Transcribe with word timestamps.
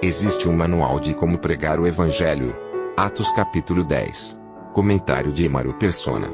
Existe 0.00 0.48
um 0.48 0.52
manual 0.52 1.00
de 1.00 1.12
como 1.12 1.38
pregar 1.38 1.80
o 1.80 1.86
evangelho. 1.86 2.54
Atos 2.96 3.32
capítulo 3.32 3.82
10. 3.82 4.38
Comentário 4.72 5.32
de 5.32 5.44
Emaro 5.44 5.74
Persona. 5.74 6.32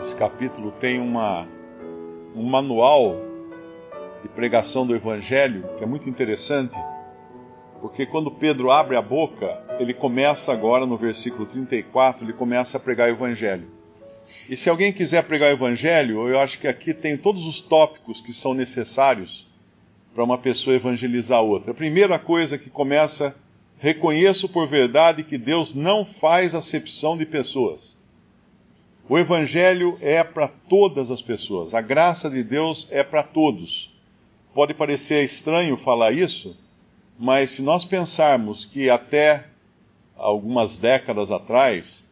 Esse 0.00 0.16
capítulo 0.16 0.72
tem 0.72 0.98
uma 0.98 1.46
um 2.34 2.42
manual 2.42 3.20
de 4.22 4.30
pregação 4.30 4.86
do 4.86 4.96
evangelho 4.96 5.68
que 5.76 5.84
é 5.84 5.86
muito 5.86 6.08
interessante, 6.08 6.74
porque 7.82 8.06
quando 8.06 8.30
Pedro 8.30 8.70
abre 8.70 8.96
a 8.96 9.02
boca, 9.02 9.62
ele 9.78 9.92
começa 9.92 10.50
agora 10.50 10.86
no 10.86 10.96
versículo 10.96 11.44
34, 11.44 12.24
ele 12.24 12.32
começa 12.32 12.78
a 12.78 12.80
pregar 12.80 13.10
o 13.10 13.12
evangelho. 13.12 13.70
E 14.48 14.56
se 14.56 14.70
alguém 14.70 14.90
quiser 14.90 15.22
pregar 15.24 15.50
o 15.50 15.54
evangelho, 15.54 16.26
eu 16.30 16.40
acho 16.40 16.58
que 16.58 16.66
aqui 16.66 16.94
tem 16.94 17.14
todos 17.14 17.44
os 17.44 17.60
tópicos 17.60 18.22
que 18.22 18.32
são 18.32 18.54
necessários 18.54 19.54
para 20.16 20.24
uma 20.24 20.38
pessoa 20.38 20.74
evangelizar 20.74 21.42
outra. 21.42 21.72
A 21.72 21.74
primeira 21.74 22.18
coisa 22.18 22.56
que 22.56 22.70
começa, 22.70 23.36
reconheço 23.76 24.48
por 24.48 24.66
verdade 24.66 25.22
que 25.22 25.36
Deus 25.36 25.74
não 25.74 26.06
faz 26.06 26.54
acepção 26.54 27.18
de 27.18 27.26
pessoas. 27.26 27.98
O 29.06 29.18
evangelho 29.18 29.98
é 30.00 30.24
para 30.24 30.48
todas 30.48 31.10
as 31.10 31.20
pessoas. 31.20 31.74
A 31.74 31.82
graça 31.82 32.30
de 32.30 32.42
Deus 32.42 32.88
é 32.90 33.02
para 33.04 33.22
todos. 33.22 33.94
Pode 34.54 34.72
parecer 34.72 35.22
estranho 35.22 35.76
falar 35.76 36.12
isso, 36.12 36.56
mas 37.18 37.50
se 37.50 37.60
nós 37.60 37.84
pensarmos 37.84 38.64
que 38.64 38.88
até 38.88 39.44
algumas 40.16 40.78
décadas 40.78 41.30
atrás, 41.30 42.06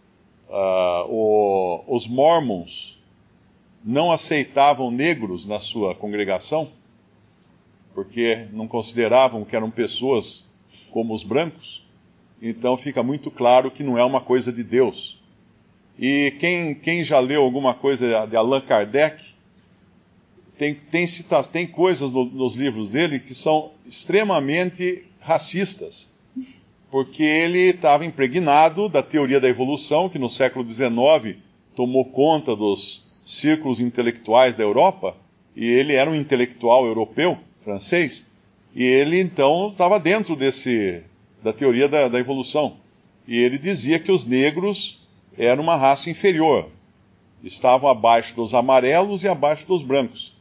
uh, 0.50 1.08
o, 1.08 1.82
os 1.86 2.06
mormons 2.06 3.02
não 3.82 4.12
aceitavam 4.12 4.90
negros 4.90 5.46
na 5.46 5.58
sua 5.58 5.94
congregação, 5.94 6.70
porque 7.94 8.46
não 8.52 8.66
consideravam 8.66 9.44
que 9.44 9.54
eram 9.54 9.70
pessoas 9.70 10.50
como 10.90 11.14
os 11.14 11.22
brancos, 11.22 11.84
então 12.42 12.76
fica 12.76 13.02
muito 13.02 13.30
claro 13.30 13.70
que 13.70 13.82
não 13.82 13.96
é 13.96 14.04
uma 14.04 14.20
coisa 14.20 14.52
de 14.52 14.62
Deus. 14.62 15.22
E 15.98 16.34
quem, 16.40 16.74
quem 16.74 17.04
já 17.04 17.20
leu 17.20 17.42
alguma 17.42 17.72
coisa 17.72 18.26
de 18.26 18.36
Allan 18.36 18.60
Kardec, 18.60 19.34
tem, 20.58 20.74
tem, 20.74 21.06
cita, 21.06 21.42
tem 21.44 21.66
coisas 21.66 22.12
no, 22.12 22.24
nos 22.24 22.54
livros 22.54 22.90
dele 22.90 23.18
que 23.18 23.34
são 23.34 23.70
extremamente 23.86 25.04
racistas, 25.20 26.12
porque 26.90 27.22
ele 27.22 27.70
estava 27.70 28.04
impregnado 28.04 28.88
da 28.88 29.02
teoria 29.02 29.40
da 29.40 29.48
evolução, 29.48 30.08
que 30.08 30.18
no 30.18 30.28
século 30.28 30.68
XIX 30.68 31.36
tomou 31.74 32.04
conta 32.04 32.54
dos 32.54 33.08
círculos 33.24 33.80
intelectuais 33.80 34.56
da 34.56 34.62
Europa, 34.62 35.16
e 35.56 35.66
ele 35.66 35.94
era 35.94 36.10
um 36.10 36.14
intelectual 36.14 36.86
europeu, 36.86 37.38
francês, 37.64 38.30
e 38.74 38.84
ele 38.84 39.18
então 39.18 39.68
estava 39.68 39.98
dentro 39.98 40.36
desse 40.36 41.02
da 41.42 41.52
teoria 41.52 41.88
da, 41.88 42.08
da 42.08 42.18
evolução. 42.18 42.76
E 43.26 43.38
ele 43.42 43.58
dizia 43.58 43.98
que 43.98 44.12
os 44.12 44.24
negros 44.24 45.06
eram 45.36 45.62
uma 45.62 45.76
raça 45.76 46.10
inferior, 46.10 46.68
estavam 47.42 47.88
abaixo 47.88 48.34
dos 48.36 48.54
amarelos 48.54 49.24
e 49.24 49.28
abaixo 49.28 49.66
dos 49.66 49.82
brancos. 49.82 50.34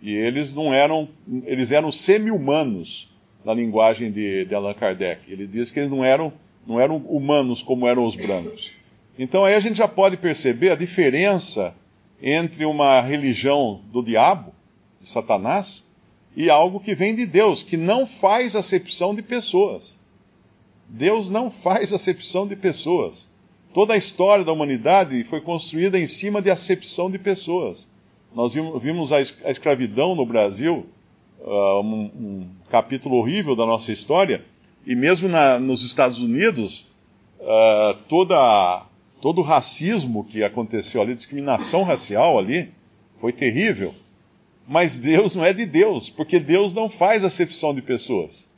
E 0.00 0.12
eles 0.14 0.54
não 0.54 0.72
eram, 0.74 1.08
eles 1.44 1.72
eram 1.72 1.90
semi-humanos 1.90 3.10
na 3.44 3.54
linguagem 3.54 4.10
de, 4.10 4.44
de, 4.44 4.54
Allan 4.54 4.74
Kardec. 4.74 5.30
Ele 5.30 5.46
diz 5.46 5.70
que 5.70 5.80
eles 5.80 5.90
não 5.90 6.04
eram, 6.04 6.32
não 6.66 6.80
eram 6.80 6.96
humanos 6.96 7.62
como 7.62 7.86
eram 7.86 8.06
os 8.06 8.14
brancos. 8.14 8.72
Então 9.18 9.44
aí 9.44 9.54
a 9.54 9.60
gente 9.60 9.78
já 9.78 9.88
pode 9.88 10.16
perceber 10.16 10.70
a 10.70 10.76
diferença 10.76 11.74
entre 12.22 12.64
uma 12.64 13.00
religião 13.00 13.80
do 13.90 14.02
diabo, 14.02 14.52
de 15.00 15.08
Satanás, 15.08 15.85
e 16.36 16.50
algo 16.50 16.78
que 16.78 16.94
vem 16.94 17.14
de 17.14 17.24
Deus, 17.24 17.62
que 17.62 17.78
não 17.78 18.06
faz 18.06 18.54
acepção 18.54 19.14
de 19.14 19.22
pessoas. 19.22 19.98
Deus 20.86 21.30
não 21.30 21.50
faz 21.50 21.94
acepção 21.94 22.46
de 22.46 22.54
pessoas. 22.54 23.28
Toda 23.72 23.94
a 23.94 23.96
história 23.96 24.44
da 24.44 24.52
humanidade 24.52 25.24
foi 25.24 25.40
construída 25.40 25.98
em 25.98 26.06
cima 26.06 26.42
de 26.42 26.50
acepção 26.50 27.10
de 27.10 27.18
pessoas. 27.18 27.88
Nós 28.34 28.52
vimos 28.54 29.12
a 29.12 29.20
escravidão 29.20 30.14
no 30.14 30.26
Brasil, 30.26 30.86
uh, 31.40 31.80
um, 31.80 32.46
capítulo 32.68 33.16
horrível 33.16 33.56
da 33.56 33.64
nossa 33.64 33.90
história, 33.90 34.44
e 34.86 34.94
mesmo 34.94 35.28
na, 35.28 35.58
nos 35.58 35.82
Estados 35.82 36.18
Unidos, 36.18 36.86
uh, 37.40 37.96
toda, 38.08 38.84
todo 39.22 39.40
o 39.40 39.44
racismo 39.44 40.22
que 40.24 40.44
aconteceu 40.44 41.00
ali, 41.00 41.14
discriminação 41.14 41.82
racial 41.82 42.38
ali, 42.38 42.70
foi 43.18 43.32
terrível. 43.32 43.94
Mas 44.66 44.98
Deus 44.98 45.34
não 45.34 45.44
é 45.44 45.52
de 45.52 45.64
Deus, 45.64 46.10
porque 46.10 46.40
Deus 46.40 46.74
não 46.74 46.88
faz 46.88 47.22
acepção 47.22 47.74
de 47.74 47.82
pessoas. 47.82 48.48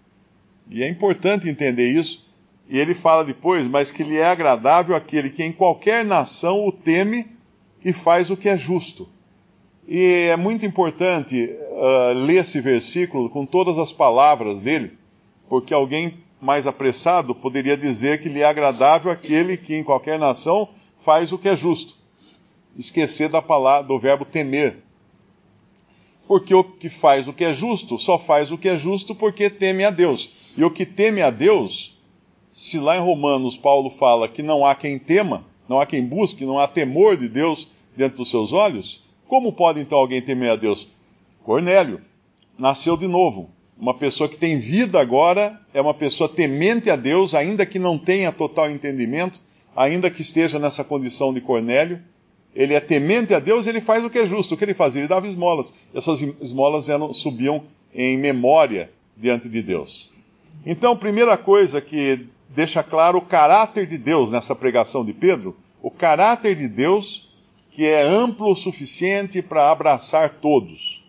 E 0.70 0.82
é 0.82 0.88
importante 0.88 1.48
entender 1.48 1.90
isso. 1.90 2.26
E 2.68 2.78
ele 2.78 2.94
fala 2.94 3.24
depois, 3.24 3.66
mas 3.66 3.90
que 3.90 4.02
lhe 4.02 4.18
é 4.18 4.26
agradável 4.26 4.94
aquele 4.94 5.30
que 5.30 5.42
em 5.42 5.52
qualquer 5.52 6.04
nação 6.04 6.66
o 6.66 6.72
teme 6.72 7.26
e 7.84 7.92
faz 7.92 8.30
o 8.30 8.36
que 8.36 8.48
é 8.48 8.56
justo. 8.56 9.08
E 9.86 10.28
é 10.30 10.36
muito 10.36 10.66
importante 10.66 11.50
uh, 11.50 12.12
ler 12.14 12.42
esse 12.42 12.60
versículo 12.60 13.30
com 13.30 13.46
todas 13.46 13.78
as 13.78 13.90
palavras 13.90 14.60
dele, 14.60 14.92
porque 15.48 15.72
alguém 15.72 16.18
mais 16.40 16.66
apressado 16.66 17.34
poderia 17.34 17.76
dizer 17.76 18.20
que 18.20 18.28
lhe 18.28 18.42
é 18.42 18.44
agradável 18.44 19.10
aquele 19.10 19.56
que 19.56 19.74
em 19.74 19.82
qualquer 19.82 20.18
nação 20.18 20.68
faz 20.98 21.32
o 21.32 21.38
que 21.38 21.48
é 21.48 21.56
justo. 21.56 21.96
Esquecer 22.76 23.30
da 23.30 23.40
palavra, 23.40 23.88
do 23.88 23.98
verbo 23.98 24.26
temer. 24.26 24.76
Porque 26.28 26.54
o 26.54 26.62
que 26.62 26.90
faz 26.90 27.26
o 27.26 27.32
que 27.32 27.42
é 27.42 27.54
justo 27.54 27.98
só 27.98 28.18
faz 28.18 28.52
o 28.52 28.58
que 28.58 28.68
é 28.68 28.76
justo 28.76 29.14
porque 29.14 29.48
teme 29.48 29.82
a 29.82 29.90
Deus. 29.90 30.52
E 30.58 30.62
o 30.62 30.70
que 30.70 30.84
teme 30.84 31.22
a 31.22 31.30
Deus, 31.30 31.98
se 32.52 32.78
lá 32.78 32.98
em 32.98 33.00
Romanos 33.00 33.56
Paulo 33.56 33.88
fala 33.88 34.28
que 34.28 34.42
não 34.42 34.64
há 34.64 34.74
quem 34.74 34.98
tema, 34.98 35.46
não 35.66 35.80
há 35.80 35.86
quem 35.86 36.04
busque, 36.04 36.44
não 36.44 36.58
há 36.58 36.68
temor 36.68 37.16
de 37.16 37.28
Deus 37.28 37.68
dentro 37.96 38.18
dos 38.18 38.28
seus 38.28 38.52
olhos, 38.52 39.02
como 39.26 39.52
pode 39.52 39.80
então 39.80 39.98
alguém 39.98 40.20
temer 40.20 40.50
a 40.50 40.56
Deus? 40.56 40.88
Cornélio 41.42 42.00
nasceu 42.58 42.94
de 42.96 43.08
novo. 43.08 43.50
Uma 43.78 43.94
pessoa 43.94 44.28
que 44.28 44.36
tem 44.36 44.58
vida 44.58 45.00
agora 45.00 45.58
é 45.72 45.80
uma 45.80 45.94
pessoa 45.94 46.28
temente 46.28 46.90
a 46.90 46.96
Deus, 46.96 47.34
ainda 47.34 47.64
que 47.64 47.78
não 47.78 47.96
tenha 47.96 48.32
total 48.32 48.70
entendimento, 48.70 49.40
ainda 49.74 50.10
que 50.10 50.20
esteja 50.20 50.58
nessa 50.58 50.84
condição 50.84 51.32
de 51.32 51.40
Cornélio. 51.40 52.02
Ele 52.58 52.74
é 52.74 52.80
temente 52.80 53.32
a 53.32 53.38
Deus, 53.38 53.68
ele 53.68 53.80
faz 53.80 54.04
o 54.04 54.10
que 54.10 54.18
é 54.18 54.26
justo. 54.26 54.54
O 54.54 54.58
que 54.58 54.64
ele 54.64 54.74
fazia? 54.74 55.00
Ele 55.00 55.08
dava 55.08 55.28
esmolas. 55.28 55.72
E 55.94 55.98
essas 55.98 56.20
esmolas 56.40 56.88
eram, 56.88 57.12
subiam 57.12 57.62
em 57.94 58.18
memória 58.18 58.90
diante 59.16 59.48
de 59.48 59.62
Deus. 59.62 60.10
Então, 60.66 60.96
primeira 60.96 61.36
coisa 61.36 61.80
que 61.80 62.26
deixa 62.48 62.82
claro 62.82 63.18
o 63.18 63.22
caráter 63.22 63.86
de 63.86 63.96
Deus 63.96 64.32
nessa 64.32 64.56
pregação 64.56 65.04
de 65.04 65.12
Pedro, 65.12 65.56
o 65.80 65.88
caráter 65.88 66.56
de 66.56 66.66
Deus 66.66 67.32
que 67.70 67.86
é 67.86 68.02
amplo 68.02 68.50
o 68.50 68.56
suficiente 68.56 69.40
para 69.40 69.70
abraçar 69.70 70.30
todos. 70.40 71.04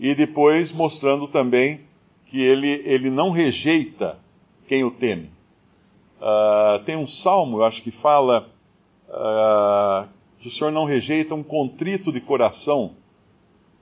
E 0.00 0.14
depois 0.14 0.72
mostrando 0.72 1.28
também 1.28 1.82
que 2.24 2.40
ele, 2.40 2.80
ele 2.86 3.10
não 3.10 3.30
rejeita 3.30 4.18
quem 4.66 4.82
o 4.82 4.90
teme. 4.90 5.30
Uh, 6.18 6.82
tem 6.84 6.96
um 6.96 7.06
salmo, 7.06 7.58
eu 7.58 7.64
acho 7.64 7.82
que 7.82 7.90
fala 7.90 8.48
uh, 9.10 10.08
que 10.44 10.48
o 10.48 10.50
Senhor 10.50 10.70
não 10.70 10.84
rejeita 10.84 11.34
um 11.34 11.42
contrito 11.42 12.12
de 12.12 12.20
coração. 12.20 12.96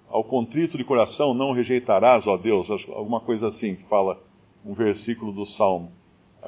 Ao 0.08 0.22
contrito 0.22 0.78
de 0.78 0.84
coração 0.84 1.34
não 1.34 1.50
rejeitarás, 1.50 2.24
ó 2.28 2.36
Deus. 2.36 2.68
Alguma 2.88 3.18
coisa 3.18 3.48
assim 3.48 3.74
que 3.74 3.82
fala 3.82 4.22
um 4.64 4.72
versículo 4.72 5.32
do 5.32 5.44
salmo. 5.44 5.90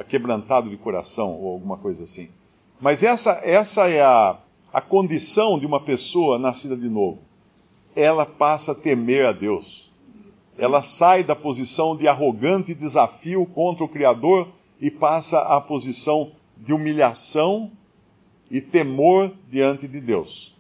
Quebrantado 0.07 0.71
de 0.71 0.77
coração, 0.77 1.33
ou 1.33 1.55
alguma 1.55 1.77
coisa 1.77 2.05
assim. 2.05 2.29
Mas 2.81 3.03
essa, 3.03 3.41
essa 3.43 3.89
é 3.89 4.03
a, 4.03 4.39
a 4.73 4.81
condição 4.81 5.59
de 5.59 5.67
uma 5.67 5.81
pessoa 5.81 6.39
nascida 6.39 6.77
de 6.77 6.89
novo. 6.89 7.19
Ela 7.97 8.25
passa 8.25 8.71
a 8.71 8.75
temer 8.77 9.27
a 9.27 9.33
Deus. 9.33 9.91
Ela 10.57 10.81
sai 10.81 11.25
da 11.25 11.35
posição 11.35 11.97
de 11.97 12.07
arrogante 12.07 12.73
desafio 12.73 13.45
contra 13.47 13.85
o 13.85 13.89
Criador 13.89 14.47
e 14.81 14.93
passa 14.93 15.41
à 15.41 15.61
posição 15.61 16.31
de 16.57 16.73
humilhação 16.73 17.73
e 18.55 18.61
temor 18.61 19.35
diante 19.51 19.89
de 19.89 20.01
Deus. 20.01 20.55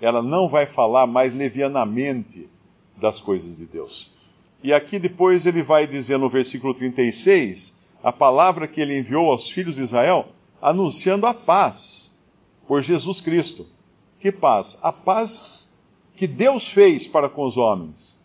Ela 0.00 0.22
não 0.22 0.48
vai 0.48 0.66
falar 0.66 1.04
mais 1.08 1.34
levianamente 1.34 2.48
das 2.96 3.18
coisas 3.18 3.56
de 3.56 3.66
Deus. 3.66 4.36
E 4.62 4.72
aqui 4.72 5.00
depois 5.00 5.46
ele 5.46 5.60
vai 5.60 5.84
dizer 5.84 6.16
no 6.16 6.30
versículo 6.30 6.72
36 6.72 7.74
a 8.04 8.12
palavra 8.12 8.68
que 8.68 8.80
ele 8.80 8.96
enviou 8.96 9.28
aos 9.28 9.50
filhos 9.50 9.74
de 9.74 9.82
Israel, 9.82 10.28
anunciando 10.62 11.26
a 11.26 11.34
paz 11.34 12.12
por 12.68 12.82
Jesus 12.82 13.20
Cristo. 13.20 13.66
Que 14.20 14.30
paz? 14.30 14.78
A 14.80 14.92
paz 14.92 15.70
que 16.14 16.28
Deus 16.28 16.68
fez 16.68 17.08
para 17.08 17.28
com 17.28 17.42
os 17.42 17.56
homens. 17.56 18.16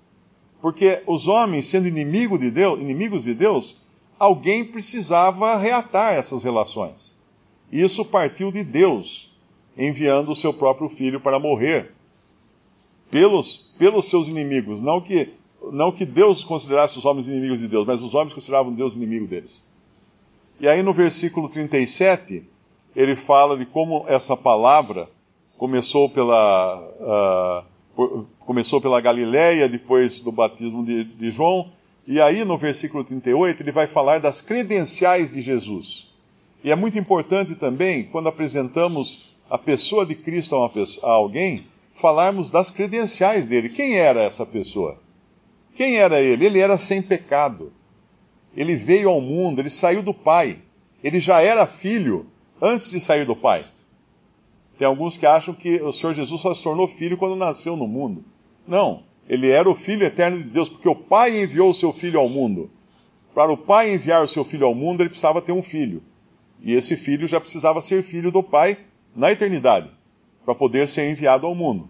Porque 0.62 1.01
os 1.07 1.28
homens, 1.28 1.66
sendo 1.66 1.88
inimigo 1.88 2.38
de 2.38 2.51
Deus, 2.51 2.80
inimigos 2.80 3.24
de 3.24 3.33
Deus, 3.33 3.78
alguém 4.19 4.63
precisava 4.63 5.57
reatar 5.57 6.13
essas 6.13 6.44
relações. 6.44 7.16
Isso 7.71 8.06
partiu 8.06 8.51
de 8.51 8.63
Deus, 8.63 9.31
enviando 9.77 10.31
o 10.31 10.35
seu 10.35 10.53
próprio 10.53 10.89
filho 10.89 11.19
para 11.19 11.39
morrer 11.39 11.91
pelos, 13.09 13.71
pelos 13.77 14.09
seus 14.09 14.27
inimigos. 14.27 14.81
Não 14.81 15.01
que, 15.01 15.29
não 15.71 15.91
que 15.91 16.06
Deus 16.06 16.44
considerasse 16.44 16.97
os 16.97 17.06
homens 17.06 17.27
inimigos 17.27 17.59
de 17.59 17.67
Deus, 17.67 17.85
mas 17.85 18.01
os 18.01 18.13
homens 18.13 18.33
consideravam 18.33 18.73
Deus 18.73 18.95
inimigo 18.95 19.27
deles. 19.27 19.63
E 20.59 20.67
aí 20.67 20.81
no 20.81 20.94
versículo 20.94 21.50
37, 21.50 22.44
ele 22.95 23.15
fala 23.15 23.57
de 23.57 23.65
como 23.65 24.06
essa 24.07 24.38
palavra 24.38 25.09
começou 25.57 26.09
pela, 26.09 27.65
uh, 27.97 28.25
começou 28.39 28.79
pela 28.79 29.01
Galileia, 29.01 29.68
depois 29.68 30.21
do 30.21 30.31
batismo 30.31 30.83
de, 30.83 31.03
de 31.03 31.31
João, 31.31 31.71
e 32.07 32.21
aí 32.21 32.45
no 32.45 32.57
versículo 32.57 33.03
38 33.03 33.63
ele 33.63 33.71
vai 33.71 33.88
falar 33.88 34.19
das 34.19 34.41
credenciais 34.41 35.33
de 35.33 35.41
Jesus. 35.41 36.13
E 36.65 36.71
é 36.71 36.75
muito 36.75 36.97
importante 36.97 37.53
também, 37.53 38.06
quando 38.06 38.27
apresentamos 38.27 39.35
a 39.51 39.56
pessoa 39.56 40.03
de 40.03 40.15
Cristo 40.15 40.56
a, 40.56 40.67
pessoa, 40.67 41.06
a 41.07 41.13
alguém, 41.13 41.63
falarmos 41.91 42.50
das 42.50 42.71
credenciais 42.71 43.45
dele. 43.45 43.69
Quem 43.69 44.00
era 44.00 44.23
essa 44.23 44.47
pessoa? 44.47 45.00
Quem 45.75 45.97
era 45.97 46.19
ele? 46.19 46.44
Ele 46.44 46.59
era 46.59 46.75
sem 46.75 47.03
pecado. 47.03 47.71
Ele 48.57 48.75
veio 48.75 49.09
ao 49.09 49.21
mundo, 49.21 49.59
ele 49.59 49.69
saiu 49.69 50.01
do 50.01 50.12
Pai. 50.12 50.57
Ele 51.03 51.19
já 51.19 51.39
era 51.39 51.67
filho 51.67 52.25
antes 52.59 52.89
de 52.89 53.00
sair 53.00 53.25
do 53.25 53.35
Pai. 53.35 53.63
Tem 54.75 54.88
alguns 54.88 55.18
que 55.18 55.27
acham 55.27 55.53
que 55.53 55.79
o 55.83 55.94
Senhor 55.94 56.13
Jesus 56.13 56.41
só 56.41 56.51
se 56.51 56.63
tornou 56.63 56.88
filho 56.88 57.15
quando 57.15 57.35
nasceu 57.35 57.77
no 57.77 57.88
mundo. 57.88 58.25
Não, 58.68 59.03
ele 59.29 59.51
era 59.51 59.69
o 59.69 59.75
Filho 59.75 60.03
eterno 60.03 60.39
de 60.39 60.45
Deus, 60.45 60.68
porque 60.68 60.89
o 60.89 60.95
Pai 60.95 61.44
enviou 61.44 61.69
o 61.69 61.75
seu 61.75 61.94
Filho 61.94 62.19
ao 62.19 62.27
mundo. 62.27 62.71
Para 63.35 63.51
o 63.51 63.57
Pai 63.57 63.94
enviar 63.94 64.23
o 64.23 64.27
seu 64.27 64.44
Filho 64.44 64.65
ao 64.65 64.73
mundo, 64.73 65.01
ele 65.01 65.09
precisava 65.09 65.44
ter 65.44 65.51
um 65.51 65.61
filho. 65.61 66.01
E 66.62 66.74
esse 66.74 66.96
filho 66.96 67.28
já 67.28 67.40
precisava 67.40 67.81
ser 67.81 68.04
filho 68.04 68.31
do 68.31 68.42
Pai 68.42 68.78
na 69.16 69.31
eternidade 69.31 69.90
para 70.44 70.56
poder 70.56 70.88
ser 70.88 71.10
enviado 71.10 71.48
ao 71.48 71.56
mundo. 71.56 71.90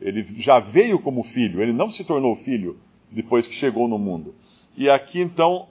Ele 0.00 0.26
já 0.36 0.58
veio 0.58 0.98
como 0.98 1.22
filho, 1.22 1.62
ele 1.62 1.72
não 1.72 1.88
se 1.88 2.04
tornou 2.04 2.34
filho 2.34 2.76
depois 3.10 3.46
que 3.46 3.54
chegou 3.54 3.86
no 3.86 3.98
mundo. 3.98 4.34
E 4.76 4.90
aqui 4.90 5.20
então 5.20 5.68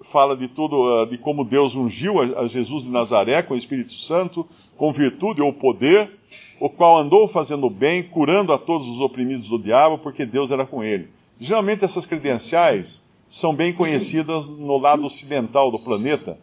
fala 0.00 0.36
de 0.36 0.48
tudo, 0.48 0.94
ah, 0.94 1.06
de 1.06 1.18
como 1.18 1.44
Deus 1.44 1.74
ungiu 1.74 2.20
a 2.38 2.46
Jesus 2.46 2.84
de 2.84 2.90
Nazaré 2.90 3.42
com 3.42 3.54
o 3.54 3.56
Espírito 3.56 3.92
Santo, 3.92 4.46
com 4.76 4.92
virtude 4.92 5.42
ou 5.42 5.52
poder, 5.52 6.10
o 6.60 6.70
qual 6.70 6.96
andou 6.96 7.28
fazendo 7.28 7.68
bem, 7.68 8.02
curando 8.02 8.52
a 8.52 8.58
todos 8.58 8.88
os 8.88 9.00
oprimidos 9.00 9.48
do 9.48 9.58
diabo, 9.58 9.98
porque 9.98 10.24
Deus 10.24 10.50
era 10.50 10.64
com 10.64 10.82
ele. 10.82 11.08
Geralmente 11.38 11.84
essas 11.84 12.06
credenciais 12.06 13.02
são 13.26 13.54
bem 13.54 13.72
conhecidas 13.72 14.46
no 14.46 14.78
lado 14.78 15.04
ocidental 15.04 15.70
do 15.70 15.78
planeta, 15.78 16.38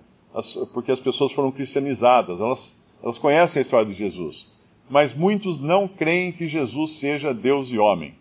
porque 0.73 0.91
as 0.91 0.99
pessoas 0.99 1.31
foram 1.31 1.51
cristianizadas, 1.51 2.39
elas, 2.39 2.77
elas 3.01 3.17
conhecem 3.17 3.59
a 3.59 3.61
história 3.61 3.85
de 3.85 3.93
Jesus 3.93 4.53
mas 4.89 5.13
muitos 5.13 5.59
não 5.59 5.87
creem 5.87 6.31
que 6.31 6.47
Jesus 6.47 6.91
seja 6.91 7.33
Deus 7.33 7.71
e 7.71 7.77
homem. 7.77 8.15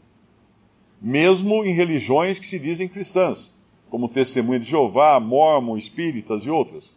Mesmo 1.00 1.64
em 1.64 1.74
religiões 1.74 2.38
que 2.38 2.46
se 2.46 2.58
dizem 2.58 2.88
cristãs, 2.88 3.52
como 3.90 4.08
Testemunha 4.08 4.60
de 4.60 4.70
Jeová, 4.70 5.18
Mormon, 5.18 5.76
Espíritas 5.76 6.44
e 6.44 6.50
outras. 6.50 6.94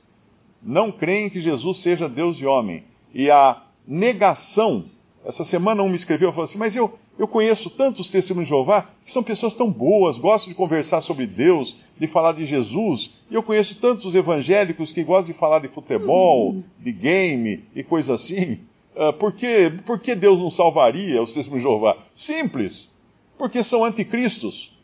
Não 0.62 0.92
creem 0.92 1.30
que 1.30 1.42
Jesus 1.42 1.78
seja 1.78 2.08
Deus 2.08 2.38
e 2.40 2.46
homem. 2.46 2.84
E 3.14 3.30
a 3.30 3.62
negação, 3.88 4.86
essa 5.26 5.44
semana 5.44 5.82
um 5.82 5.90
me 5.90 5.96
escreveu 5.96 6.30
e 6.30 6.32
falou 6.32 6.46
assim, 6.46 6.60
mas 6.60 6.76
eu, 6.76 6.94
eu 7.18 7.28
conheço 7.28 7.72
tantos 7.72 8.10
testemunhos 8.10 8.48
de 8.48 8.54
Jeová 8.54 8.88
que 9.04 9.12
são 9.12 9.24
pessoas 9.24 9.56
tão 9.56 9.72
boas, 9.72 10.20
gostam 10.20 10.50
de 10.50 10.56
conversar 10.56 11.02
sobre 11.02 11.26
Deus, 11.26 11.76
de 11.98 12.06
falar 12.06 12.34
de 12.34 12.46
Jesus, 12.46 13.24
e 13.30 13.34
eu 13.34 13.42
conheço 13.42 13.78
tantos 13.78 14.14
evangélicos 14.14 14.92
que 14.92 15.04
gostam 15.04 15.34
de 15.34 15.40
falar 15.40 15.60
de 15.60 15.68
futebol, 15.68 16.64
de 16.80 16.92
game 16.92 17.64
e 17.76 17.84
coisa 17.84 18.14
assim. 18.14 18.60
Uh, 18.96 19.12
por, 19.14 19.34
que, 19.34 20.16
Deus 20.16 20.40
não 20.40 20.52
salvaria 20.52 21.22
os 21.22 21.34
testemunhos 21.34 21.66
de 21.66 21.70
Jeová? 21.70 21.98
Simples. 22.14 22.94
Porque 23.36 23.64
são 23.64 23.84
anticristos. 23.84 24.78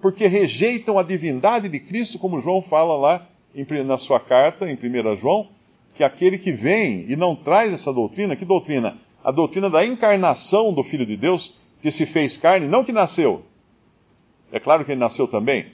Porque 0.00 0.26
rejeitam 0.26 0.98
a 0.98 1.02
divindade 1.02 1.68
de 1.68 1.80
Cristo, 1.80 2.18
como 2.18 2.40
João 2.40 2.60
fala 2.60 2.96
lá 2.96 3.26
em, 3.54 3.66
na 3.82 3.96
sua 3.96 4.20
carta, 4.20 4.70
em 4.70 4.74
1 4.74 5.16
João, 5.16 5.48
que 5.94 6.04
aquele 6.04 6.38
que 6.38 6.52
vem 6.52 7.06
e 7.08 7.16
não 7.16 7.34
traz 7.34 7.72
essa 7.72 7.92
doutrina, 7.92 8.36
que 8.36 8.44
doutrina? 8.44 8.96
A 9.22 9.30
doutrina 9.30 9.68
da 9.68 9.84
encarnação 9.84 10.72
do 10.72 10.82
Filho 10.82 11.06
de 11.06 11.16
Deus, 11.16 11.54
que 11.82 11.90
se 11.90 12.06
fez 12.06 12.36
carne, 12.36 12.66
não 12.66 12.84
que 12.84 12.92
nasceu. 12.92 13.44
É 14.52 14.58
claro 14.58 14.84
que 14.84 14.92
ele 14.92 15.00
nasceu 15.00 15.28
também, 15.28 15.66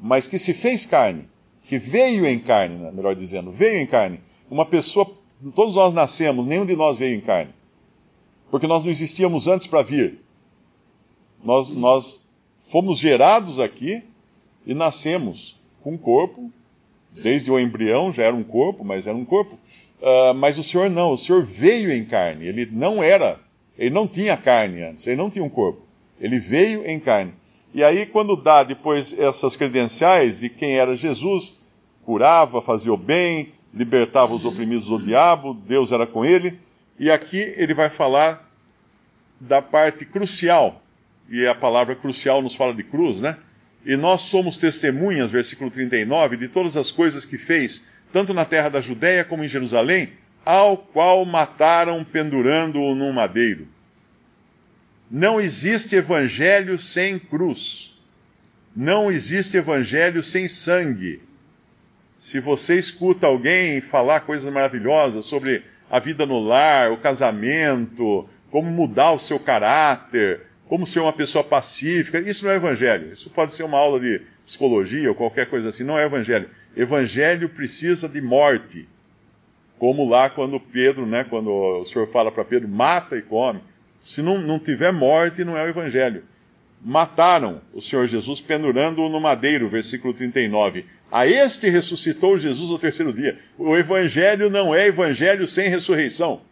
mas 0.00 0.26
que 0.26 0.38
se 0.38 0.54
fez 0.54 0.86
carne, 0.86 1.28
que 1.62 1.78
veio 1.78 2.26
em 2.26 2.38
carne, 2.38 2.76
né, 2.76 2.90
melhor 2.90 3.14
dizendo, 3.14 3.50
veio 3.50 3.80
em 3.80 3.86
carne. 3.86 4.20
Uma 4.50 4.64
pessoa 4.64 5.06
Todos 5.52 5.74
nós 5.74 5.92
nascemos, 5.92 6.46
nenhum 6.46 6.64
de 6.64 6.76
nós 6.76 6.96
veio 6.96 7.16
em 7.16 7.20
carne. 7.20 7.52
Porque 8.50 8.66
nós 8.66 8.84
não 8.84 8.90
existíamos 8.90 9.46
antes 9.46 9.66
para 9.66 9.82
vir. 9.82 10.20
Nós, 11.42 11.70
nós 11.70 12.26
fomos 12.68 12.98
gerados 12.98 13.58
aqui 13.58 14.02
e 14.64 14.72
nascemos 14.72 15.58
com 15.82 15.92
um 15.92 15.98
corpo. 15.98 16.50
Desde 17.10 17.50
o 17.50 17.58
embrião 17.58 18.12
já 18.12 18.24
era 18.24 18.34
um 18.34 18.42
corpo, 18.42 18.84
mas 18.84 19.06
era 19.06 19.16
um 19.16 19.24
corpo. 19.24 19.56
Uh, 20.00 20.34
mas 20.34 20.58
o 20.58 20.64
Senhor 20.64 20.90
não, 20.90 21.12
o 21.12 21.18
Senhor 21.18 21.42
veio 21.42 21.92
em 21.92 22.04
carne. 22.04 22.46
Ele 22.46 22.68
não 22.70 23.02
era, 23.02 23.40
ele 23.78 23.90
não 23.90 24.06
tinha 24.06 24.36
carne 24.36 24.82
antes, 24.82 25.06
ele 25.06 25.16
não 25.16 25.30
tinha 25.30 25.44
um 25.44 25.48
corpo. 25.48 25.82
Ele 26.20 26.38
veio 26.38 26.86
em 26.86 27.00
carne. 27.00 27.32
E 27.72 27.82
aí, 27.82 28.06
quando 28.06 28.36
dá 28.36 28.62
depois 28.62 29.18
essas 29.18 29.56
credenciais 29.56 30.40
de 30.40 30.48
quem 30.48 30.76
era 30.78 30.94
Jesus, 30.94 31.54
curava, 32.04 32.62
fazia 32.62 32.92
o 32.92 32.96
bem, 32.96 33.52
libertava 33.72 34.32
os 34.32 34.44
oprimidos 34.44 34.86
do 34.86 34.98
diabo, 34.98 35.54
Deus 35.54 35.90
era 35.90 36.06
com 36.06 36.24
ele. 36.24 36.56
E 36.98 37.10
aqui 37.10 37.38
ele 37.56 37.74
vai 37.74 37.90
falar 37.90 38.48
da 39.40 39.60
parte 39.60 40.06
crucial, 40.06 40.80
e 41.28 41.46
a 41.46 41.54
palavra 41.54 41.96
crucial 41.96 42.40
nos 42.40 42.54
fala 42.54 42.72
de 42.72 42.84
cruz, 42.84 43.20
né? 43.20 43.36
E 43.84 43.96
nós 43.96 44.22
somos 44.22 44.56
testemunhas, 44.56 45.30
versículo 45.30 45.70
39, 45.70 46.36
de 46.36 46.48
todas 46.48 46.76
as 46.76 46.90
coisas 46.90 47.24
que 47.24 47.36
fez, 47.36 47.84
tanto 48.14 48.32
na 48.32 48.44
terra 48.44 48.68
da 48.68 48.80
Judéia 48.80 49.24
como 49.24 49.42
em 49.42 49.48
Jerusalém, 49.48 50.12
ao 50.46 50.76
qual 50.76 51.24
mataram 51.24 52.04
pendurando-o 52.04 52.94
num 52.94 53.10
madeiro. 53.10 53.66
Não 55.10 55.40
existe 55.40 55.96
evangelho 55.96 56.78
sem 56.78 57.18
cruz. 57.18 57.92
Não 58.74 59.10
existe 59.10 59.56
evangelho 59.56 60.22
sem 60.22 60.48
sangue. 60.48 61.22
Se 62.16 62.38
você 62.38 62.78
escuta 62.78 63.26
alguém 63.26 63.80
falar 63.80 64.20
coisas 64.20 64.48
maravilhosas 64.48 65.26
sobre 65.26 65.64
a 65.90 65.98
vida 65.98 66.24
no 66.24 66.38
lar, 66.38 66.92
o 66.92 66.98
casamento, 66.98 68.28
como 68.48 68.70
mudar 68.70 69.10
o 69.10 69.18
seu 69.18 69.40
caráter, 69.40 70.42
como 70.68 70.86
ser 70.86 71.00
uma 71.00 71.12
pessoa 71.12 71.44
pacífica, 71.44 72.20
isso 72.20 72.44
não 72.44 72.52
é 72.52 72.56
evangelho. 72.56 73.12
Isso 73.12 73.30
pode 73.30 73.52
ser 73.52 73.64
uma 73.64 73.78
aula 73.78 74.00
de 74.00 74.22
psicologia 74.46 75.08
ou 75.08 75.14
qualquer 75.14 75.46
coisa 75.46 75.68
assim, 75.68 75.84
não 75.84 75.98
é 75.98 76.04
evangelho. 76.04 76.48
Evangelho 76.76 77.48
precisa 77.48 78.08
de 78.08 78.20
morte. 78.20 78.88
Como 79.78 80.08
lá 80.08 80.30
quando 80.30 80.58
Pedro, 80.58 81.06
né, 81.06 81.24
quando 81.24 81.50
o 81.50 81.84
Senhor 81.84 82.06
fala 82.06 82.32
para 82.32 82.44
Pedro, 82.44 82.68
mata 82.68 83.16
e 83.16 83.22
come. 83.22 83.60
Se 83.98 84.22
não, 84.22 84.40
não 84.40 84.58
tiver 84.58 84.92
morte, 84.92 85.44
não 85.44 85.56
é 85.56 85.64
o 85.64 85.68
evangelho. 85.68 86.24
Mataram 86.82 87.62
o 87.72 87.80
Senhor 87.80 88.06
Jesus 88.06 88.40
pendurando-o 88.40 89.08
no 89.08 89.20
madeiro, 89.20 89.68
versículo 89.68 90.12
39. 90.12 90.84
A 91.10 91.26
este 91.26 91.68
ressuscitou 91.68 92.38
Jesus 92.38 92.70
ao 92.70 92.78
terceiro 92.78 93.12
dia. 93.12 93.38
O 93.56 93.76
evangelho 93.76 94.50
não 94.50 94.74
é 94.74 94.86
evangelho 94.86 95.46
sem 95.46 95.68
ressurreição. 95.68 96.42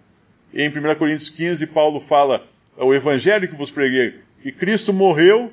Em 0.55 0.69
1 0.69 0.95
Coríntios 0.97 1.31
15, 1.31 1.67
Paulo 1.69 2.01
fala: 2.01 2.47
o 2.77 2.95
evangelho 2.95 3.49
que 3.49 3.57
vos 3.57 3.71
preguei, 3.71 4.21
que 4.41 4.53
Cristo 4.53 4.93
morreu 4.93 5.53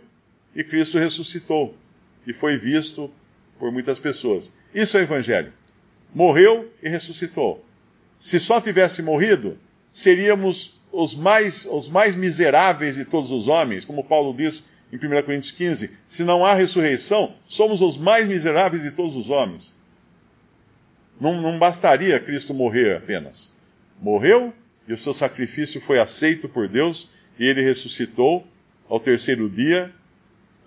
e 0.55 0.63
Cristo 0.63 0.97
ressuscitou, 0.97 1.75
e 2.25 2.33
foi 2.33 2.57
visto 2.57 3.11
por 3.57 3.71
muitas 3.71 3.99
pessoas. 3.99 4.53
Isso 4.73 4.97
é 4.97 5.01
evangelho. 5.01 5.53
Morreu 6.13 6.71
e 6.81 6.89
ressuscitou. 6.89 7.63
Se 8.17 8.39
só 8.39 8.59
tivesse 8.59 9.01
morrido, 9.01 9.57
seríamos 9.91 10.79
os 10.91 11.13
mais, 11.13 11.67
os 11.69 11.89
mais 11.89 12.15
miseráveis 12.15 12.95
de 12.95 13.05
todos 13.05 13.31
os 13.31 13.47
homens, 13.47 13.85
como 13.85 14.03
Paulo 14.03 14.33
diz 14.33 14.65
em 14.91 14.97
1 14.97 15.23
Coríntios 15.23 15.51
15: 15.51 15.91
se 16.07 16.23
não 16.23 16.45
há 16.45 16.53
ressurreição, 16.53 17.35
somos 17.47 17.81
os 17.81 17.97
mais 17.97 18.27
miseráveis 18.27 18.83
de 18.83 18.91
todos 18.91 19.15
os 19.15 19.29
homens. 19.29 19.75
Não, 21.19 21.39
não 21.41 21.59
bastaria 21.59 22.19
Cristo 22.19 22.53
morrer 22.53 22.97
apenas. 22.97 23.53
Morreu 24.01 24.53
e 24.89 24.93
o 24.93 24.97
seu 24.97 25.13
sacrifício 25.13 25.79
foi 25.79 25.99
aceito 25.99 26.49
por 26.49 26.67
Deus 26.67 27.09
e 27.37 27.45
ele 27.45 27.61
ressuscitou 27.61 28.45
ao 28.89 28.99
terceiro 28.99 29.47
dia 29.47 29.93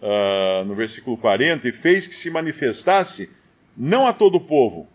uh, 0.00 0.64
no 0.64 0.76
versículo 0.76 1.16
40, 1.16 1.68
e 1.68 1.72
fez 1.72 2.06
que 2.06 2.14
se 2.14 2.30
manifestasse 2.30 3.28
não 3.76 4.06
a 4.06 4.12
todo 4.12 4.36
o 4.36 4.40
povo, 4.40 4.88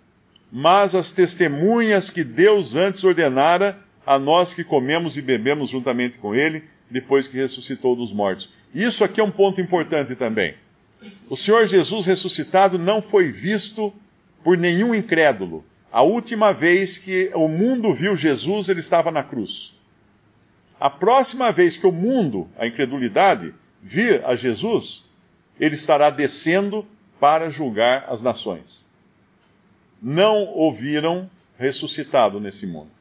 mas 0.49 0.95
as 0.95 1.11
testemunhas 1.11 2.09
que 2.09 2.23
Deus 2.23 2.73
antes 2.73 3.03
ordenara 3.03 3.77
a 4.05 4.17
nós 4.17 4.53
que 4.53 4.63
comemos 4.63 5.17
e 5.17 5.21
bebemos 5.21 5.71
juntamente 5.71 6.17
com 6.19 6.33
ele, 6.33 6.63
depois 6.89 7.27
que 7.27 7.35
ressuscitou 7.35 7.97
dos 7.97 8.13
mortos. 8.13 8.53
Isso 8.73 9.03
aqui 9.03 9.19
é 9.19 9.23
um 9.23 9.31
ponto 9.31 9.59
importante 9.59 10.15
também. 10.15 10.55
O 11.29 11.35
Senhor 11.35 11.67
Jesus 11.67 12.05
ressuscitado 12.05 12.79
não 12.79 13.01
foi 13.01 13.29
visto 13.29 13.93
por 14.41 14.57
nenhum 14.57 14.95
incrédulo. 14.95 15.65
A 15.91 16.01
última 16.01 16.53
vez 16.53 16.97
que 16.97 17.31
o 17.33 17.47
mundo 17.47 17.93
viu 17.93 18.15
Jesus, 18.15 18.69
ele 18.69 18.79
estava 18.79 19.11
na 19.11 19.23
cruz. 19.23 19.73
A 20.79 20.89
próxima 20.89 21.51
vez 21.51 21.77
que 21.77 21.87
o 21.87 21.91
mundo, 21.91 22.49
a 22.57 22.67
incredulidade, 22.67 23.53
vir 23.81 24.23
a 24.25 24.35
Jesus, 24.35 25.05
ele 25.59 25.75
estará 25.75 26.09
descendo 26.09 26.85
para 27.19 27.49
julgar 27.49 28.05
as 28.07 28.21
nações. 28.21 28.87
Não 30.01 30.53
o 30.55 30.71
viram 30.71 31.29
ressuscitado 31.57 32.39
nesse 32.39 32.67
mundo. 32.67 32.91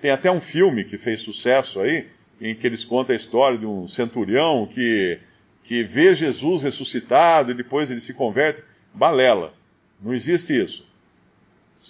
Tem 0.00 0.10
até 0.10 0.30
um 0.30 0.40
filme 0.40 0.84
que 0.84 0.96
fez 0.96 1.20
sucesso 1.20 1.80
aí, 1.80 2.06
em 2.40 2.54
que 2.54 2.66
eles 2.66 2.84
contam 2.84 3.14
a 3.14 3.16
história 3.16 3.58
de 3.58 3.66
um 3.66 3.86
centurião 3.88 4.66
que, 4.66 5.18
que 5.62 5.82
vê 5.82 6.14
Jesus 6.14 6.62
ressuscitado 6.62 7.50
e 7.50 7.54
depois 7.54 7.90
ele 7.90 8.00
se 8.00 8.14
converte. 8.14 8.62
Balela. 8.94 9.52
Não 10.00 10.14
existe 10.14 10.58
isso. 10.58 10.86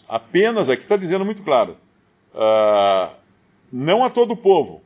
Apenas, 0.08 0.68
aqui 0.68 0.82
está 0.82 0.96
dizendo 0.96 1.24
muito 1.24 1.42
claro, 1.42 1.76
uh, 2.34 3.14
não 3.72 4.04
a 4.04 4.10
todo 4.10 4.32
o 4.32 4.36
povo, 4.36 4.82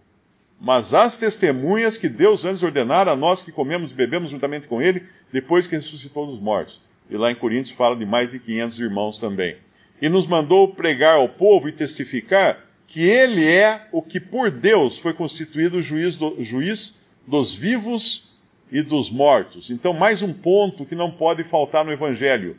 mas 0.61 0.93
as 0.93 1.17
testemunhas 1.17 1.97
que 1.97 2.09
Deus 2.09 2.45
antes 2.45 2.63
ordenara 2.63 3.13
a 3.13 3.17
nós 3.17 3.43
que 3.43 3.51
comemos 3.51 3.93
e 3.93 3.95
bebemos 3.95 4.31
juntamente 4.31 4.69
com 4.69 4.81
ele, 4.83 5.07
depois 5.33 5.67
que 5.67 5.75
ressuscitou 5.75 6.27
dos 6.27 6.39
mortos. 6.39 6.83
E 7.09 7.17
lá 7.17 7.31
em 7.31 7.35
Coríntios 7.35 7.77
fala 7.77 7.97
de 7.97 8.05
mais 8.05 8.33
de 8.33 8.39
500 8.39 8.79
irmãos 8.79 9.19
também. 9.19 9.57
E 10.01 10.09
nos 10.09 10.27
mandou 10.27 10.69
pregar 10.69 11.17
ao 11.17 11.29
povo 11.29 11.69
e 11.69 11.73
testificar 11.73 12.65
que 12.87 13.03
ele 13.03 13.47
é 13.47 13.89
o 13.93 14.03
que 14.03 14.21
por 14.21 14.51
Deus 14.51 14.99
foi 14.99 15.15
constituído 15.15 15.81
juiz, 15.81 16.17
do, 16.17 16.37
juiz 16.43 17.01
dos 17.27 17.55
vivos 17.55 18.31
e 18.71 18.83
dos 18.83 19.11
mortos. 19.11 19.71
Então, 19.71 19.93
mais 19.93 20.23
um 20.23 20.33
ponto 20.33 20.85
que 20.85 20.95
não 20.95 21.11
pode 21.11 21.43
faltar 21.45 21.85
no 21.85 21.93
Evangelho: 21.93 22.57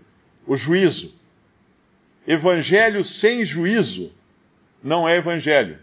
o 0.48 0.58
juízo. 0.58 1.15
Evangelho 2.28 3.04
sem 3.04 3.44
juízo 3.44 4.12
não 4.84 5.08
é 5.08 5.18
Evangelho. 5.18 5.80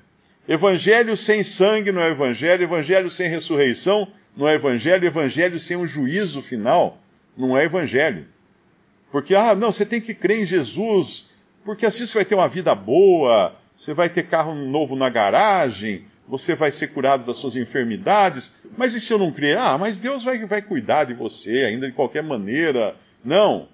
Evangelho 0.49 1.17
sem 1.17 1.43
sangue 1.43 1.93
não 1.93 2.03
é 2.03 2.11
Evangelho. 2.11 2.63
Evangelho 2.63 3.11
sem 3.11 3.29
ressurreição 3.29 4.09
não 4.37 4.49
é 4.49 4.55
Evangelho. 4.55 5.05
Evangelho 5.05 5.59
sem 5.59 5.77
um 5.77 5.87
juízo 5.87 6.41
final 6.41 6.99
não 7.37 7.57
é 7.57 7.65
Evangelho. 7.65 8.27
Porque, 9.11 9.35
ah, 9.35 9.55
não, 9.55 9.73
você 9.73 9.87
tem 9.87 10.01
que 10.01 10.15
crer 10.15 10.41
em 10.41 10.45
Jesus, 10.45 11.31
porque 11.65 11.87
assim 11.87 12.07
você 12.07 12.15
vai 12.15 12.25
ter 12.25 12.35
uma 12.35 12.49
vida 12.49 12.75
boa, 12.75 13.55
você 13.75 13.95
vai 13.95 14.09
ter 14.09 14.25
carro 14.25 14.55
novo 14.55 14.95
na 14.95 15.09
garagem, 15.09 16.05
você 16.27 16.55
vai 16.55 16.71
ser 16.71 16.89
curado 16.89 17.25
das 17.25 17.39
suas 17.39 17.57
enfermidades. 17.57 18.63
Mas 18.77 18.95
e 18.95 19.01
se 19.01 19.13
eu 19.13 19.19
não 19.19 19.33
crer? 19.33 19.57
Ah, 19.57 19.79
mas 19.79 19.99
Deus 19.99 20.23
vai, 20.23 20.39
vai 20.45 20.61
cuidar 20.61 21.05
de 21.05 21.15
você 21.15 21.65
ainda 21.65 21.87
de 21.87 21.93
qualquer 21.93 22.23
maneira. 22.23 22.95
Não. 23.25 23.69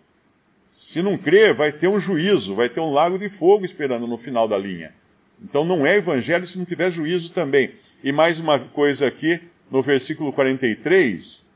Se 0.75 1.01
não 1.01 1.17
crer, 1.17 1.55
vai 1.55 1.71
ter 1.71 1.89
um 1.89 2.01
juízo, 2.01 2.55
vai 2.55 2.69
ter 2.69 2.81
um 2.81 2.93
lago 2.93 3.19
de 3.19 3.29
fogo 3.29 3.65
esperando 3.65 4.07
no 4.07 4.19
final 4.19 4.49
da 4.49 4.59
linha. 4.59 4.93
Então 5.41 5.65
não 5.65 5.87
é 5.87 5.97
evangelho 5.97 6.47
se 6.47 6.59
não 6.59 6.65
tiver 6.65 6.91
juízo 6.91 7.31
também. 7.31 7.71
E 8.03 8.11
mais 8.11 8.41
uma 8.41 8.59
coisa 8.59 9.07
aqui, 9.07 9.41
no 9.71 9.81
versículo 9.83 10.33
43. 10.33 11.47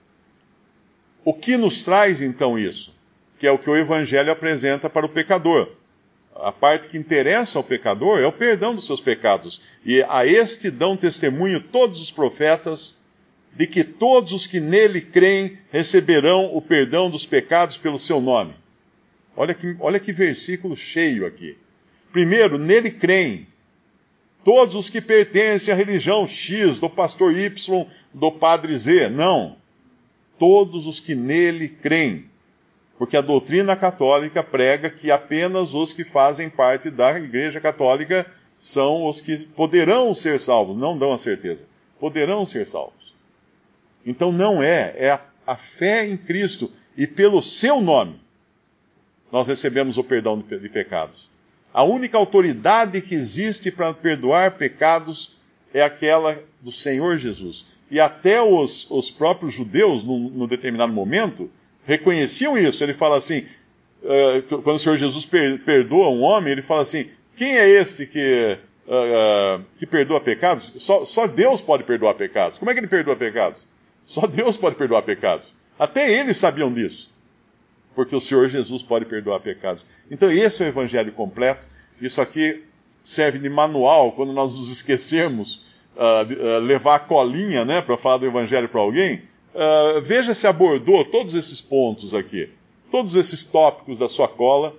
O 1.24 1.34
que 1.34 1.56
nos 1.56 1.82
traz 1.82 2.22
então 2.22 2.58
isso? 2.58 2.94
Que 3.38 3.46
é 3.46 3.50
o 3.50 3.58
que 3.58 3.68
o 3.68 3.76
evangelho 3.76 4.30
apresenta 4.30 4.88
para 4.88 5.04
o 5.04 5.08
pecador 5.08 5.68
a 6.40 6.52
parte 6.52 6.88
que 6.88 6.96
interessa 6.96 7.58
ao 7.58 7.64
pecador 7.64 8.20
é 8.20 8.26
o 8.26 8.32
perdão 8.32 8.74
dos 8.74 8.86
seus 8.86 9.00
pecados. 9.00 9.60
E 9.84 10.02
a 10.08 10.24
este 10.24 10.70
dão 10.70 10.96
testemunho 10.96 11.60
todos 11.60 12.00
os 12.00 12.10
profetas 12.10 12.96
de 13.52 13.66
que 13.66 13.82
todos 13.82 14.32
os 14.32 14.46
que 14.46 14.60
nele 14.60 15.00
creem 15.00 15.58
receberão 15.72 16.54
o 16.54 16.62
perdão 16.62 17.10
dos 17.10 17.26
pecados 17.26 17.76
pelo 17.76 17.98
seu 17.98 18.20
nome. 18.20 18.54
Olha 19.40 19.54
que, 19.54 19.76
olha 19.78 20.00
que 20.00 20.12
versículo 20.12 20.76
cheio 20.76 21.24
aqui. 21.24 21.56
Primeiro, 22.10 22.58
nele 22.58 22.90
creem 22.90 23.46
todos 24.42 24.74
os 24.74 24.90
que 24.90 25.00
pertencem 25.00 25.72
à 25.72 25.76
religião 25.76 26.26
X, 26.26 26.80
do 26.80 26.90
pastor 26.90 27.32
Y, 27.32 27.86
do 28.12 28.32
padre 28.32 28.76
Z. 28.76 29.08
Não. 29.10 29.56
Todos 30.40 30.88
os 30.88 30.98
que 30.98 31.14
nele 31.14 31.68
creem 31.68 32.28
porque 32.98 33.16
a 33.16 33.20
doutrina 33.20 33.76
católica 33.76 34.42
prega 34.42 34.90
que 34.90 35.08
apenas 35.08 35.72
os 35.72 35.92
que 35.92 36.02
fazem 36.02 36.50
parte 36.50 36.90
da 36.90 37.16
Igreja 37.16 37.60
Católica 37.60 38.26
são 38.58 39.06
os 39.06 39.20
que 39.20 39.38
poderão 39.46 40.12
ser 40.12 40.40
salvos, 40.40 40.76
não 40.76 40.98
dão 40.98 41.12
a 41.12 41.18
certeza, 41.18 41.68
poderão 42.00 42.44
ser 42.44 42.66
salvos. 42.66 43.14
Então 44.04 44.32
não 44.32 44.60
é, 44.60 44.94
é 44.96 45.10
a, 45.12 45.20
a 45.46 45.54
fé 45.54 46.08
em 46.08 46.16
Cristo 46.16 46.72
e 46.96 47.06
pelo 47.06 47.40
seu 47.40 47.80
nome 47.80 48.18
nós 49.30 49.48
recebemos 49.48 49.98
o 49.98 50.04
perdão 50.04 50.38
de, 50.38 50.68
pecados. 50.68 51.30
A 51.72 51.82
única 51.82 52.16
autoridade 52.16 53.00
que 53.00 53.14
existe 53.14 53.70
para 53.70 53.92
perdoar 53.92 54.52
pecados 54.52 55.36
é 55.72 55.82
aquela 55.82 56.42
do 56.60 56.72
Senhor 56.72 57.18
Jesus. 57.18 57.66
E 57.90 58.00
até 58.00 58.40
os, 58.42 58.90
os 58.90 59.10
próprios 59.10 59.54
judeus, 59.54 60.02
num, 60.02 60.30
num 60.30 60.46
determinado 60.46 60.92
momento, 60.92 61.50
reconheciam 61.84 62.56
isso. 62.56 62.82
Ele 62.82 62.94
fala 62.94 63.16
assim, 63.16 63.46
uh, 64.02 64.62
quando 64.62 64.76
o 64.76 64.78
Senhor 64.78 64.96
Jesus 64.96 65.24
per 65.24 65.58
perdoa 65.60 66.08
um 66.08 66.22
homem, 66.22 66.52
ele 66.52 66.62
fala 66.62 66.82
assim: 66.82 67.10
quem 67.36 67.56
é 67.56 67.68
esse 67.68 68.06
que, 68.06 68.58
uh, 68.86 69.60
uh, 69.60 69.64
que 69.78 69.86
perdoa 69.86 70.20
pecados? 70.20 70.74
Só, 70.78 71.04
só, 71.04 71.26
Deus 71.26 71.60
pode 71.60 71.84
perdoar 71.84 72.14
pecados. 72.14 72.58
Como 72.58 72.70
é 72.70 72.74
que 72.74 72.80
ele 72.80 72.88
perdoa 72.88 73.16
pecados? 73.16 73.60
Só 74.04 74.26
Deus 74.26 74.56
pode 74.56 74.76
perdoar 74.76 75.02
pecados. 75.02 75.54
Até 75.78 76.10
eles 76.10 76.36
sabiam 76.36 76.72
disso. 76.72 77.07
Porque 77.98 78.14
o 78.14 78.20
Senhor 78.20 78.48
Jesus 78.48 78.80
pode 78.80 79.06
perdoar 79.06 79.40
pecados. 79.40 79.84
Então, 80.08 80.30
esse 80.30 80.62
é 80.62 80.66
o 80.66 80.68
evangelho 80.68 81.10
completo. 81.12 81.66
Isso 82.00 82.20
aqui 82.20 82.62
serve 83.02 83.40
de 83.40 83.48
manual 83.48 84.12
quando 84.12 84.32
nós 84.32 84.54
nos 84.54 84.68
esquecermos 84.68 85.66
levar 86.62 86.94
a 86.94 87.00
colinha 87.00 87.64
né, 87.64 87.82
para 87.82 87.96
falar 87.96 88.18
do 88.18 88.26
evangelho 88.26 88.68
para 88.68 88.80
alguém 88.80 89.22
Uh, 89.54 90.00
veja 90.00 90.34
se 90.34 90.46
abordou 90.46 91.04
todos 91.04 91.34
esses 91.34 91.60
pontos 91.60 92.14
aqui, 92.14 92.48
todos 92.92 93.16
esses 93.16 93.42
tópicos 93.42 93.98
da 93.98 94.08
sua 94.08 94.28
cola, 94.28 94.72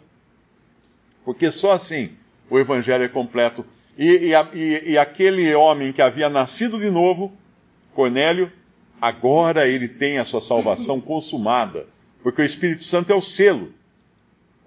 porque 1.26 1.52
só 1.52 1.72
assim 1.74 2.12
o 2.50 2.58
evangelho 2.58 3.04
é 3.04 3.10
completo. 3.10 3.66
E, 3.98 4.32
e, 4.54 4.92
e, 4.92 4.98
aquele 4.98 5.54
homem 5.54 5.92
que 5.92 6.02
havia 6.02 6.30
nascido 6.30 6.80
de 6.80 6.90
novo, 6.90 7.34
Cornélio, 7.94 8.50
agora 9.02 9.68
ele 9.68 9.90
tem 9.90 10.18
a 10.18 10.24
sua 10.24 10.40
salvação 10.40 11.02
consumada, 11.02 11.86
porque 12.24 12.42
o 12.42 12.46
Espírito 12.46 12.84
Santo 12.84 13.12
é 13.12 13.16
o 13.16 13.22
selo. 13.22 13.74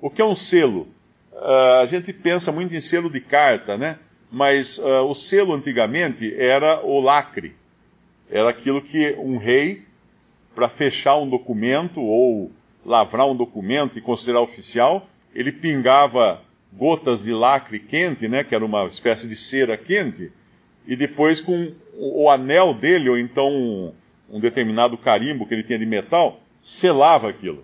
O 0.01 0.11
que 0.11 0.21
é 0.21 0.25
um 0.25 0.37
selo? 0.37 0.89
Uh, 1.33 1.81
a 1.83 1.87
gente 1.87 2.13
pensa 2.13 2.53
muito 2.53 2.75
em 2.75 2.81
selo 2.81 3.11
de 3.11 3.21
carta, 3.21 3.77
né? 3.77 3.99
Mas 4.31 4.79
uh, 4.79 5.05
o 5.07 5.15
selo 5.15 5.55
antigamente 5.55 6.35
era 6.37 6.85
o 6.85 7.01
lacre. 7.01 7.55
Era 8.31 8.49
aquilo 8.49 8.81
que 8.81 9.15
um 9.19 9.37
rei 9.37 9.83
para 10.55 10.69
fechar 10.69 11.17
um 11.17 11.29
documento 11.29 12.01
ou 12.01 12.51
lavrar 12.85 13.27
um 13.27 13.37
documento 13.37 13.99
e 13.99 14.03
considerar 14.03 14.41
oficial, 14.41 15.09
ele 15.35 15.53
pingava 15.53 16.43
gotas 16.73 17.25
de 17.25 17.33
lacre 17.33 17.79
quente, 17.79 18.29
né, 18.29 18.43
que 18.43 18.55
era 18.55 18.65
uma 18.65 18.87
espécie 18.87 19.29
de 19.29 19.37
cera 19.37 19.77
quente, 19.77 20.33
e 20.87 20.97
depois 20.97 21.41
com 21.41 21.73
o 21.95 22.29
anel 22.29 22.75
dele, 22.75 23.09
ou 23.09 23.19
então 23.19 23.49
um, 23.49 23.93
um 24.31 24.41
determinado 24.41 24.97
carimbo 24.97 25.47
que 25.47 25.55
ele 25.55 25.63
tinha 25.63 25.79
de 25.79 25.87
metal, 25.87 26.41
selava 26.73 27.29
aquilo. 27.29 27.63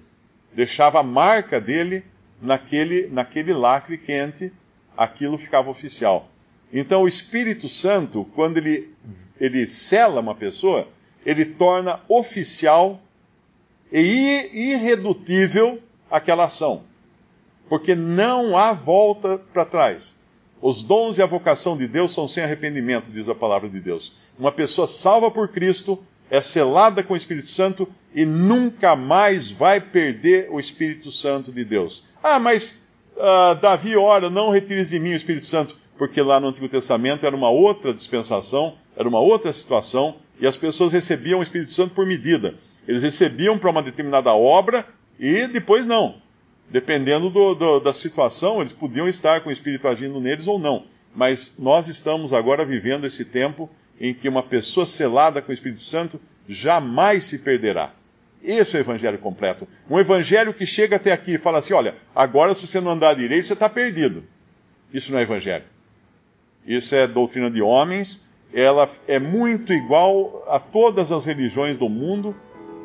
Deixava 0.53 1.00
a 1.00 1.03
marca 1.03 1.61
dele 1.61 2.05
naquele, 2.41 3.09
naquele 3.09 3.53
lacre 3.53 3.97
quente, 3.97 4.53
aquilo 4.97 5.38
ficava 5.38 5.71
oficial. 5.71 6.29
Então 6.73 7.03
o 7.03 7.09
Espírito 7.09 7.69
Santo, 7.69 8.27
quando 8.35 8.59
ele, 8.59 8.95
ele 9.41 9.67
sela 9.67 10.21
uma 10.21 10.35
pessoa, 10.35 10.87
ele 11.25 11.45
torna 11.45 12.00
oficial 12.09 13.00
e 13.91 14.73
irredutível 14.73 15.83
aquela 16.11 16.45
ação. 16.45 16.83
Porque 17.69 17.95
não 17.95 18.57
há 18.57 18.73
volta 18.73 19.38
para 19.53 19.65
trás. 19.65 20.17
Os 20.61 20.83
dons 20.83 21.19
e 21.19 21.23
a 21.23 21.27
vocação 21.27 21.77
de 21.77 21.87
Deus 21.87 22.12
são 22.12 22.27
sem 22.29 22.43
arrependimento, 22.43 23.11
diz 23.11 23.29
a 23.29 23.35
palavra 23.35 23.69
de 23.69 23.81
Deus. 23.81 24.15
Uma 24.38 24.53
pessoa 24.53 24.87
salva 24.87 25.31
por 25.31 25.49
Cristo 25.49 26.03
é 26.30 26.40
selada 26.40 27.02
com 27.02 27.14
o 27.14 27.16
Espírito 27.16 27.49
Santo 27.49 27.88
e 28.14 28.25
nunca 28.25 28.94
mais 28.94 29.50
vai 29.50 29.80
perder 29.80 30.49
o 30.50 30.61
Espírito 30.61 31.11
Santo 31.11 31.52
de 31.52 31.64
Deus. 31.64 32.04
Ah, 32.23 32.38
mas 32.38 32.92
uh, 33.16 33.54
Davi 33.61 33.97
ora, 33.97 34.28
não 34.28 34.50
retires 34.50 34.90
de 34.90 34.99
mim 34.99 35.12
o 35.12 35.16
Espírito 35.16 35.47
Santo, 35.47 35.76
porque 35.97 36.20
lá 36.23 36.38
no 36.38 36.49
Antigo 36.49 36.68
Testamento 36.68 37.26
era 37.26 37.35
uma 37.35 37.50
outra 37.50 37.92
dispensação, 37.94 38.76
era 38.97 39.08
uma 39.08 39.20
outra 39.20 39.52
situação, 39.52 40.16
e 40.40 40.47
as 40.47 40.56
pessoas 40.56 40.92
recebiam 40.92 41.40
o 41.40 41.42
Espírito 41.42 41.73
Santo 41.73 41.94
por 41.94 42.06
medida. 42.06 42.54
Eles 42.87 43.02
recebiam 43.02 43.58
para 43.58 43.70
uma 43.70 43.82
determinada 43.82 44.32
obra 44.32 44.87
e 45.18 45.47
depois 45.47 45.87
não. 45.87 46.16
Dependendo 46.70 47.30
do, 47.30 47.54
do, 47.54 47.80
da 47.80 47.92
situação, 47.92 48.61
eles 48.61 48.73
podiam 48.73 49.08
estar 49.08 49.40
com 49.40 49.49
o 49.49 49.52
Espírito 49.52 49.88
agindo 49.88 50.20
neles 50.20 50.47
ou 50.47 50.58
não. 50.58 50.85
Mas 51.14 51.54
nós 51.58 51.88
estamos 51.88 52.32
agora 52.32 52.64
vivendo 52.64 53.06
esse 53.06 53.25
tempo 53.25 53.68
em 54.00 54.14
que 54.14 54.28
uma 54.28 54.43
pessoa 54.43 54.87
selada 54.87 55.43
com 55.43 55.50
o 55.50 55.55
Espírito 55.55 55.83
Santo 55.83 56.21
jamais 56.49 57.25
se 57.25 57.40
perderá. 57.40 57.93
Esse 58.43 58.76
é 58.76 58.81
o 58.81 58.83
evangelho 58.83 59.19
completo. 59.19 59.67
Um 59.90 59.99
evangelho 59.99 60.55
que 60.55 60.64
chega 60.64 60.97
até 60.97 61.12
aqui 61.12 61.35
e 61.35 61.38
fala 61.38 61.59
assim: 61.59 61.75
olha, 61.75 61.95
agora 62.14 62.55
se 62.55 62.67
você 62.67 62.81
não 62.81 62.93
andar 62.93 63.14
direito, 63.14 63.47
você 63.47 63.52
está 63.52 63.69
perdido. 63.69 64.25
Isso 64.93 65.12
não 65.12 65.19
é 65.19 65.23
evangelho. 65.23 65.64
Isso 66.67 66.95
é 66.95 67.07
doutrina 67.07 67.50
de 67.50 67.61
homens. 67.61 68.28
Ela 68.55 68.88
é 69.07 69.19
muito 69.19 69.73
igual 69.73 70.45
a 70.49 70.59
todas 70.59 71.12
as 71.12 71.26
religiões 71.26 71.76
do 71.76 71.88
mundo, 71.88 72.35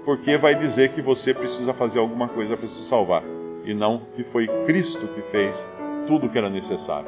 porque 0.04 0.38
vai 0.38 0.56
dizer 0.56 0.90
que 0.90 1.02
você 1.02 1.34
precisa 1.34 1.74
fazer 1.74 2.00
alguma 2.00 2.28
coisa 2.28 2.58
para 2.58 2.68
se 2.68 2.84
salvar. 2.84 3.24
E 3.64 3.74
não 3.74 4.00
que 4.16 4.24
foi 4.24 4.48
Cristo 4.66 5.08
que 5.08 5.22
fez 5.22 5.66
tudo 6.06 6.28
o 6.28 6.30
que 6.30 6.38
era 6.38 6.50
necessário. 6.50 7.08